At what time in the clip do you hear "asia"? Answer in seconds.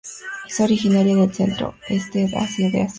2.35-2.87